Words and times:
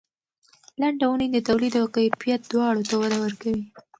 لنډه 0.79 1.05
اونۍ 1.09 1.27
د 1.31 1.37
تولید 1.47 1.73
او 1.81 1.85
کیفیت 1.95 2.41
دواړو 2.51 2.81
ته 2.89 2.95
وده 3.01 3.17
ورکوي. 3.23 3.63